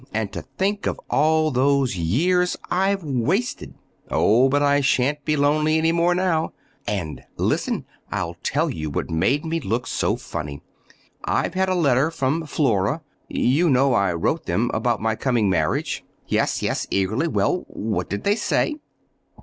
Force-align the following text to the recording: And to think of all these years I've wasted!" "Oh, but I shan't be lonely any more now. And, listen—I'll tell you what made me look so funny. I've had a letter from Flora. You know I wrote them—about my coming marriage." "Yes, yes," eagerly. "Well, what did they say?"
And 0.11 0.31
to 0.33 0.41
think 0.57 0.87
of 0.87 0.99
all 1.11 1.51
these 1.51 1.95
years 1.95 2.57
I've 2.71 3.03
wasted!" 3.03 3.75
"Oh, 4.09 4.49
but 4.49 4.63
I 4.63 4.81
shan't 4.81 5.23
be 5.25 5.35
lonely 5.37 5.77
any 5.77 5.91
more 5.91 6.15
now. 6.15 6.53
And, 6.87 7.23
listen—I'll 7.37 8.33
tell 8.41 8.71
you 8.71 8.89
what 8.89 9.11
made 9.11 9.45
me 9.45 9.59
look 9.59 9.85
so 9.85 10.15
funny. 10.15 10.63
I've 11.23 11.53
had 11.53 11.69
a 11.69 11.75
letter 11.75 12.09
from 12.09 12.47
Flora. 12.47 13.01
You 13.27 13.69
know 13.69 13.93
I 13.93 14.11
wrote 14.15 14.47
them—about 14.47 15.03
my 15.03 15.15
coming 15.15 15.51
marriage." 15.51 16.03
"Yes, 16.25 16.63
yes," 16.63 16.87
eagerly. 16.89 17.27
"Well, 17.27 17.65
what 17.67 18.09
did 18.09 18.23
they 18.23 18.37
say?" 18.37 18.77